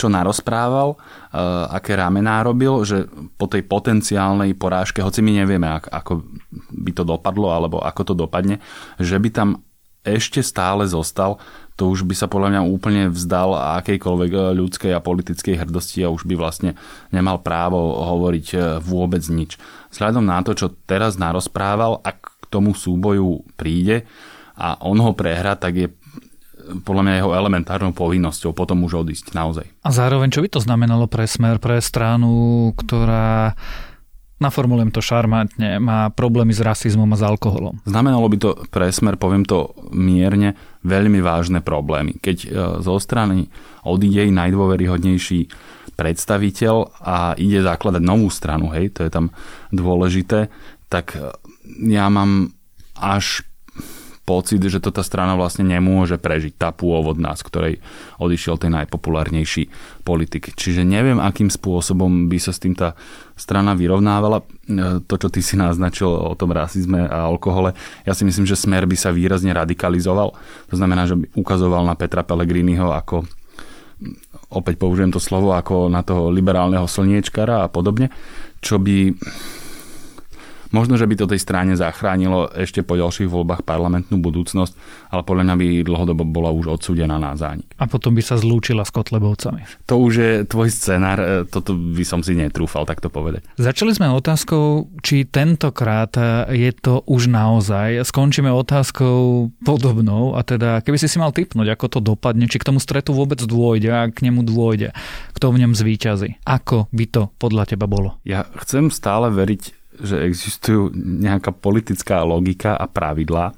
čo 0.00 0.08
narozprával, 0.08 0.96
eh, 0.96 1.76
aké 1.76 1.92
ramená 1.92 2.40
robil, 2.40 2.80
že 2.88 3.04
po 3.36 3.44
tej 3.44 3.68
potenciálnej 3.68 4.56
porážke, 4.56 5.04
hoci 5.04 5.20
my 5.20 5.44
nevieme, 5.44 5.68
ako 5.68 6.24
by 6.72 6.90
to 6.96 7.04
dopadlo, 7.04 7.52
alebo 7.52 7.84
ako 7.84 8.12
to 8.12 8.14
dopadne, 8.16 8.56
že 8.96 9.20
by 9.20 9.28
tam 9.28 9.60
ešte 10.00 10.40
stále 10.40 10.88
zostal, 10.88 11.36
to 11.76 11.88
už 11.88 12.04
by 12.04 12.12
sa 12.12 12.28
podľa 12.28 12.56
mňa 12.56 12.62
úplne 12.68 13.02
vzdal 13.12 13.56
akejkoľvek 13.84 14.32
eh, 14.32 14.42
ľudskej 14.56 14.92
a 14.96 15.04
politickej 15.04 15.60
hrdosti 15.64 16.04
a 16.04 16.12
už 16.12 16.24
by 16.24 16.36
vlastne 16.36 16.76
nemal 17.12 17.40
právo 17.40 18.00
hovoriť 18.00 18.46
eh, 18.56 18.60
vôbec 18.80 19.20
nič. 19.28 19.60
Vzhľadom 19.92 20.24
na 20.24 20.40
to, 20.40 20.56
čo 20.56 20.72
teraz 20.88 21.20
narozprával, 21.20 22.00
ak 22.00 22.18
k 22.40 22.44
tomu 22.48 22.72
súboju 22.72 23.44
príde 23.60 24.08
a 24.60 24.76
on 24.84 25.00
ho 25.00 25.16
prehra, 25.16 25.56
tak 25.56 25.72
je 25.72 25.88
podľa 26.82 27.02
mňa 27.06 27.14
jeho 27.20 27.30
elementárnou 27.36 27.92
povinnosťou 27.92 28.54
potom 28.54 28.84
už 28.86 29.06
odísť 29.06 29.32
naozaj. 29.32 29.66
A 29.84 29.90
zároveň, 29.90 30.30
čo 30.32 30.44
by 30.44 30.48
to 30.52 30.60
znamenalo 30.60 31.10
pre 31.10 31.24
smer, 31.24 31.58
pre 31.58 31.80
stranu, 31.82 32.70
ktorá 32.76 33.58
naformulujem 34.40 34.88
to 34.90 35.04
šarmantne, 35.04 35.76
má 35.78 36.08
problémy 36.08 36.56
s 36.56 36.64
rasizmom 36.64 37.06
a 37.12 37.20
s 37.20 37.22
alkoholom. 37.22 37.84
Znamenalo 37.84 38.24
by 38.24 38.36
to 38.40 38.50
pre 38.72 38.88
smer, 38.88 39.20
poviem 39.20 39.44
to 39.44 39.76
mierne, 39.92 40.56
veľmi 40.80 41.20
vážne 41.20 41.60
problémy. 41.60 42.16
Keď 42.16 42.36
e, 42.40 42.48
zo 42.80 42.96
strany 42.96 43.52
odíde 43.84 44.32
najdôveryhodnejší 44.32 45.52
predstaviteľ 45.92 46.74
a 47.04 47.36
ide 47.36 47.60
zakladať 47.60 48.00
novú 48.00 48.32
stranu, 48.32 48.72
hej, 48.72 48.96
to 48.96 49.04
je 49.04 49.12
tam 49.12 49.28
dôležité, 49.76 50.48
tak 50.88 51.20
e, 51.20 51.36
ja 51.92 52.08
mám 52.08 52.56
až 52.96 53.44
pocit, 54.30 54.62
že 54.62 54.78
to 54.78 54.94
tá 54.94 55.02
strana 55.02 55.34
vlastne 55.34 55.66
nemôže 55.66 56.14
prežiť, 56.14 56.54
tá 56.54 56.70
pôvodná, 56.70 57.34
z 57.34 57.42
ktorej 57.42 57.74
odišiel 58.22 58.62
ten 58.62 58.70
najpopulárnejší 58.78 59.66
politik. 60.06 60.54
Čiže 60.54 60.86
neviem, 60.86 61.18
akým 61.18 61.50
spôsobom 61.50 62.30
by 62.30 62.38
sa 62.38 62.54
s 62.54 62.62
tým 62.62 62.78
tá 62.78 62.94
strana 63.34 63.74
vyrovnávala. 63.74 64.46
E, 64.46 65.02
to, 65.02 65.14
čo 65.18 65.28
ty 65.34 65.42
si 65.42 65.58
naznačil 65.58 66.06
o 66.06 66.38
tom 66.38 66.54
rasizme 66.54 67.10
a 67.10 67.26
alkohole, 67.26 67.74
ja 68.06 68.14
si 68.14 68.22
myslím, 68.22 68.46
že 68.46 68.54
smer 68.54 68.86
by 68.86 68.94
sa 68.94 69.10
výrazne 69.10 69.50
radikalizoval. 69.50 70.38
To 70.70 70.74
znamená, 70.78 71.10
že 71.10 71.18
by 71.18 71.26
ukazoval 71.34 71.82
na 71.82 71.98
Petra 71.98 72.22
Pellegriniho 72.22 72.94
ako 72.94 73.26
opäť 74.50 74.80
použijem 74.80 75.12
to 75.12 75.20
slovo 75.20 75.52
ako 75.54 75.90
na 75.90 76.00
toho 76.06 76.32
liberálneho 76.32 76.86
slniečkara 76.88 77.66
a 77.66 77.68
podobne, 77.68 78.08
čo 78.64 78.80
by 78.80 79.14
Možno, 80.70 80.94
že 80.94 81.06
by 81.06 81.14
to 81.18 81.30
tej 81.30 81.42
strane 81.42 81.74
zachránilo 81.74 82.50
ešte 82.54 82.86
po 82.86 82.94
ďalších 82.94 83.26
voľbách 83.26 83.66
parlamentnú 83.66 84.22
budúcnosť, 84.22 84.72
ale 85.10 85.26
podľa 85.26 85.44
mňa 85.50 85.54
by 85.58 85.66
dlhodobo 85.82 86.22
bola 86.22 86.54
už 86.54 86.78
odsúdená 86.78 87.18
na 87.18 87.34
zánik. 87.34 87.66
A 87.82 87.90
potom 87.90 88.14
by 88.14 88.22
sa 88.22 88.38
zlúčila 88.38 88.86
s 88.86 88.94
Kotlebovcami. 88.94 89.66
To 89.90 89.98
už 89.98 90.12
je 90.14 90.32
tvoj 90.46 90.70
scenár, 90.70 91.18
e, 91.18 91.26
toto 91.50 91.74
by 91.74 92.04
som 92.06 92.22
si 92.22 92.38
netrúfal 92.38 92.86
takto 92.86 93.10
povedať. 93.10 93.42
Začali 93.58 93.90
sme 93.90 94.14
otázkou, 94.14 94.94
či 95.02 95.26
tentokrát 95.26 96.14
je 96.50 96.70
to 96.78 97.02
už 97.10 97.26
naozaj. 97.26 98.06
Skončíme 98.06 98.50
otázkou 98.54 99.50
podobnou 99.66 100.38
a 100.38 100.46
teda 100.46 100.86
keby 100.86 100.96
si 101.02 101.10
si 101.10 101.18
mal 101.18 101.34
typnúť, 101.34 101.74
ako 101.74 101.86
to 101.90 102.00
dopadne, 102.14 102.46
či 102.46 102.62
k 102.62 102.66
tomu 102.70 102.78
stretu 102.78 103.10
vôbec 103.10 103.42
dôjde 103.42 103.90
a 103.90 104.06
k 104.06 104.30
nemu 104.30 104.46
dôjde, 104.46 104.94
kto 105.34 105.46
v 105.50 105.66
ňom 105.66 105.72
zvýťazí. 105.74 106.46
Ako 106.46 106.86
by 106.94 107.04
to 107.10 107.22
podľa 107.42 107.74
teba 107.74 107.90
bolo? 107.90 108.22
Ja 108.22 108.46
chcem 108.62 108.94
stále 108.94 109.34
veriť 109.34 109.79
že 110.00 110.24
existujú 110.24 110.90
nejaká 110.96 111.52
politická 111.54 112.24
logika 112.24 112.76
a 112.76 112.88
pravidlá, 112.88 113.50
e, 113.50 113.54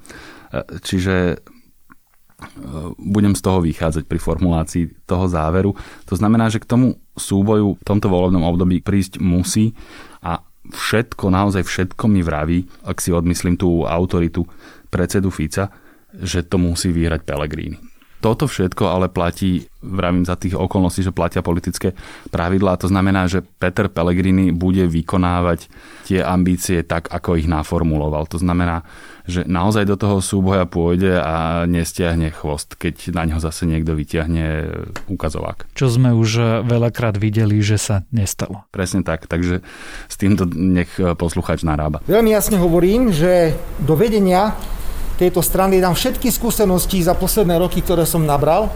čiže 0.83 1.15
e, 1.33 1.37
budem 2.99 3.33
z 3.33 3.41
toho 3.41 3.59
vychádzať 3.63 4.03
pri 4.05 4.19
formulácii 4.19 4.83
toho 5.07 5.25
záveru. 5.27 5.71
To 6.07 6.15
znamená, 6.15 6.51
že 6.51 6.59
k 6.59 6.69
tomu 6.69 6.99
súboju 7.15 7.79
v 7.79 7.83
tomto 7.87 8.07
volebnom 8.11 8.43
období 8.43 8.83
prísť 8.83 9.21
musí 9.23 9.73
a 10.19 10.43
všetko, 10.71 11.27
naozaj 11.27 11.63
všetko 11.67 12.05
mi 12.07 12.23
vraví, 12.23 12.63
ak 12.87 13.03
si 13.03 13.11
odmyslím 13.11 13.59
tú 13.59 13.83
autoritu 13.83 14.47
predsedu 14.87 15.27
Fica, 15.27 15.67
že 16.13 16.45
to 16.45 16.61
musí 16.61 16.93
vyhrať 16.93 17.25
Pelegrini. 17.25 17.92
Toto 18.23 18.47
všetko 18.47 18.87
ale 18.87 19.11
platí, 19.11 19.67
vravím 19.83 20.23
za 20.23 20.39
tých 20.39 20.55
okolností, 20.55 21.03
že 21.03 21.11
platia 21.11 21.43
politické 21.43 21.91
pravidlá. 22.31 22.79
To 22.79 22.87
znamená, 22.87 23.27
že 23.27 23.43
Peter 23.43 23.91
Pellegrini 23.91 24.55
bude 24.55 24.87
vykonávať 24.87 25.67
tie 26.07 26.23
ambície 26.23 26.87
tak, 26.87 27.11
ako 27.11 27.35
ich 27.35 27.51
naformuloval. 27.51 28.23
To 28.31 28.39
znamená, 28.39 28.87
že 29.27 29.43
naozaj 29.43 29.83
do 29.83 29.99
toho 29.99 30.23
súboja 30.23 30.63
pôjde 30.63 31.19
a 31.19 31.67
nestiahne 31.67 32.31
chvost, 32.31 32.79
keď 32.79 33.11
na 33.11 33.27
ňo 33.27 33.43
zase 33.43 33.67
niekto 33.67 33.91
vyťahne 33.91 34.71
ukazovák. 35.11 35.75
Čo 35.75 35.91
sme 35.91 36.15
už 36.15 36.63
veľakrát 36.63 37.19
videli, 37.19 37.59
že 37.59 37.75
sa 37.75 38.07
nestalo. 38.15 38.63
Presne 38.71 39.03
tak, 39.03 39.27
takže 39.27 39.59
s 40.07 40.15
týmto 40.15 40.47
nech 40.47 40.95
posluchač 40.95 41.67
narába. 41.67 41.99
Veľmi 42.07 42.31
jasne 42.31 42.55
hovorím, 42.55 43.11
že 43.11 43.51
do 43.83 43.99
vedenia 43.99 44.55
tejto 45.23 45.39
strany 45.39 45.79
dám 45.79 45.95
všetky 45.95 46.27
skúsenosti 46.27 46.99
za 46.99 47.15
posledné 47.15 47.55
roky, 47.55 47.79
ktoré 47.79 48.03
som 48.03 48.27
nabral, 48.27 48.67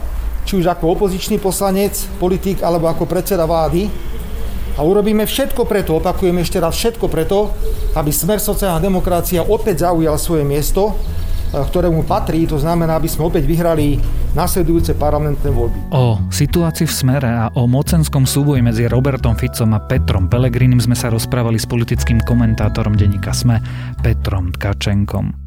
či 0.48 0.56
už 0.56 0.72
ako 0.72 0.96
opozičný 0.96 1.44
poslanec, 1.44 2.00
politik 2.24 2.63
alebo 2.63 2.88
ako 2.88 3.04
predseda 3.04 3.44
vlády. 3.44 3.92
A 4.80 4.86
urobíme 4.86 5.27
všetko 5.27 5.68
preto, 5.68 6.00
opakujem 6.00 6.39
ešte 6.39 6.63
raz 6.63 6.77
všetko 6.80 7.12
preto, 7.12 7.51
aby 8.00 8.13
smer 8.13 8.39
sociálna 8.39 8.80
demokracia 8.80 9.44
opäť 9.44 9.89
zaujal 9.89 10.16
svoje 10.16 10.46
miesto, 10.46 10.94
e, 10.94 11.58
ktorému 11.58 12.06
patrí, 12.06 12.46
to 12.48 12.62
znamená, 12.62 12.96
aby 12.96 13.10
sme 13.10 13.27
opäť 13.27 13.44
vyhrali 13.50 13.98
nasledujúce 14.38 14.94
parlamentné 14.94 15.50
voľby. 15.50 15.92
O 15.92 16.22
situácii 16.30 16.86
v 16.86 16.94
smere 16.94 17.27
a 17.27 17.50
o 17.58 17.66
mocenskom 17.66 18.30
súboji 18.30 18.62
medzi 18.62 18.86
Robertom 18.86 19.34
Ficom 19.34 19.74
a 19.74 19.82
Petrom 19.82 20.30
Pelegrinim 20.30 20.80
sme 20.80 20.94
sa 20.96 21.10
rozprávali 21.10 21.58
s 21.58 21.66
politickým 21.66 22.22
komentátorom 22.22 22.94
denníka 22.94 23.34
SME 23.34 23.58
Petrom 24.06 24.54
Tkačenkom. 24.54 25.47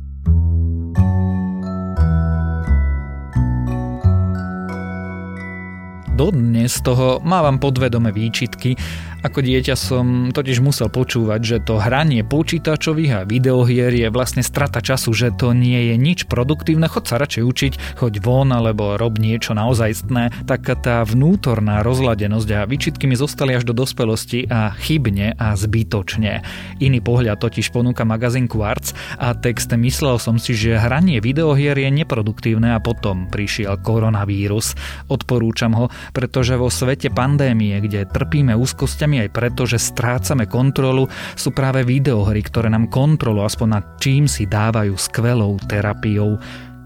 Dodnes 6.20 6.84
toho 6.84 7.16
mávam 7.24 7.56
podvedome 7.56 8.12
výčitky, 8.12 8.76
ako 9.20 9.44
dieťa 9.44 9.74
som 9.76 10.32
totiž 10.32 10.64
musel 10.64 10.88
počúvať, 10.88 11.40
že 11.44 11.56
to 11.60 11.76
hranie 11.76 12.24
počítačových 12.24 13.12
a 13.12 13.26
videohier 13.28 13.92
je 13.92 14.08
vlastne 14.08 14.40
strata 14.40 14.80
času, 14.80 15.12
že 15.12 15.28
to 15.34 15.52
nie 15.52 15.92
je 15.92 15.94
nič 16.00 16.24
produktívne, 16.24 16.88
chod 16.88 17.04
sa 17.04 17.20
radšej 17.20 17.42
učiť, 17.44 17.72
choď 18.00 18.12
von 18.24 18.48
alebo 18.54 18.96
rob 18.96 19.20
niečo 19.20 19.52
naozajstné, 19.52 20.46
tak 20.48 20.70
tá 20.80 21.02
vnútorná 21.04 21.84
rozladenosť 21.84 22.48
a 22.56 22.64
výčitky 22.64 23.04
mi 23.04 23.18
zostali 23.18 23.58
až 23.58 23.68
do 23.68 23.74
dospelosti 23.74 24.46
a 24.48 24.72
chybne 24.78 25.36
a 25.36 25.58
zbytočne. 25.58 26.40
Iný 26.80 26.98
pohľad 27.02 27.42
totiž 27.42 27.74
ponúka 27.74 28.06
magazín 28.06 28.46
Quartz 28.46 28.94
a 29.18 29.34
text 29.34 29.74
myslel 29.74 30.16
som 30.22 30.38
si, 30.38 30.54
že 30.54 30.78
hranie 30.78 31.18
videohier 31.18 31.74
je 31.74 31.90
neproduktívne 31.90 32.72
a 32.72 32.82
potom 32.82 33.26
prišiel 33.28 33.76
koronavírus. 33.82 34.78
Odporúčam 35.10 35.74
ho, 35.74 35.86
pretože 36.14 36.54
vo 36.54 36.70
svete 36.70 37.10
pandémie, 37.10 37.74
kde 37.82 38.06
trpíme 38.06 38.54
úzkosťami 38.54 39.09
problémy 39.10 39.26
aj 39.26 39.34
preto, 39.34 39.66
že 39.66 39.82
strácame 39.82 40.46
kontrolu, 40.46 41.10
sú 41.34 41.50
práve 41.50 41.82
videohry, 41.82 42.46
ktoré 42.46 42.70
nám 42.70 42.86
kontrolu 42.86 43.42
aspoň 43.42 43.68
nad 43.74 43.84
čím 43.98 44.30
si 44.30 44.46
dávajú 44.46 44.94
skvelou 44.94 45.58
terapiou. 45.66 46.38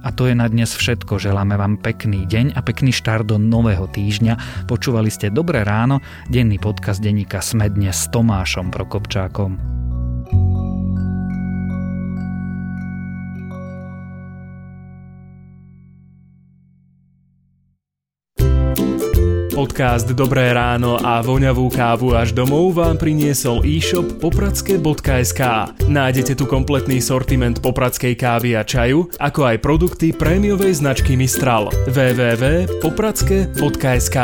A 0.05 0.09
to 0.09 0.25
je 0.29 0.33
na 0.33 0.49
dnes 0.49 0.73
všetko. 0.73 1.21
Želáme 1.21 1.61
vám 1.61 1.77
pekný 1.77 2.25
deň 2.25 2.57
a 2.57 2.65
pekný 2.65 2.97
štart 2.97 3.29
do 3.29 3.37
nového 3.37 3.85
týždňa. 3.93 4.65
Počúvali 4.65 5.13
ste 5.13 5.29
Dobré 5.29 5.69
ráno, 5.69 6.01
denný 6.33 6.57
podcast 6.57 7.05
denníka 7.05 7.45
Sme 7.45 7.69
dnes 7.69 8.09
s 8.09 8.09
Tomášom 8.09 8.73
Prokopčákom. 8.73 9.84
Podcast 19.55 20.11
Dobré 20.11 20.51
ráno 20.51 20.99
a 20.99 21.23
voňavú 21.23 21.71
kávu 21.71 22.19
až 22.19 22.35
domov 22.35 22.75
vám 22.75 22.99
priniesol 22.99 23.63
e-shop 23.63 24.19
popradske.sk. 24.19 25.43
Nájdete 25.87 26.35
tu 26.35 26.51
kompletný 26.51 26.99
sortiment 26.99 27.63
popradskej 27.63 28.19
kávy 28.19 28.59
a 28.59 28.67
čaju, 28.67 29.07
ako 29.23 29.55
aj 29.55 29.63
produkty 29.63 30.11
prémiovej 30.11 30.83
značky 30.83 31.15
Mistral. 31.15 31.71
www.popradske.sk 31.87 34.19